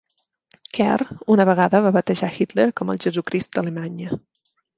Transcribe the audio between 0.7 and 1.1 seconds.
Kerr